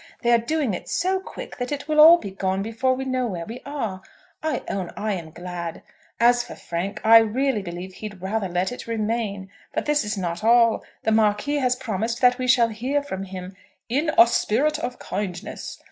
They 0.23 0.31
are 0.31 0.39
doing 0.39 0.73
it 0.73 0.89
so 0.89 1.19
quick, 1.19 1.57
that 1.59 1.71
it 1.71 1.87
will 1.87 1.99
all 1.99 2.17
be 2.17 2.31
gone 2.31 2.63
before 2.63 2.95
we 2.95 3.05
know 3.05 3.27
where 3.27 3.45
we 3.45 3.61
are. 3.67 4.01
I 4.41 4.63
own 4.67 4.89
I 4.97 5.13
am 5.13 5.29
glad. 5.29 5.83
As 6.19 6.43
for 6.43 6.55
Frank, 6.55 6.99
I 7.03 7.19
really 7.19 7.61
believe 7.61 7.93
he'd 7.93 8.19
rather 8.19 8.49
let 8.49 8.71
it 8.71 8.87
remain. 8.87 9.51
But 9.75 9.85
this 9.85 10.03
is 10.03 10.17
not 10.17 10.43
all. 10.43 10.83
The 11.03 11.11
Marquis 11.11 11.57
has 11.57 11.75
promised 11.75 12.19
that 12.21 12.39
we 12.39 12.47
shall 12.47 12.69
hear 12.69 13.03
from 13.03 13.25
him 13.25 13.55
"in 13.89 14.09
a 14.17 14.25
spirit 14.25 14.79
of 14.79 14.97
kindness." 14.97 15.79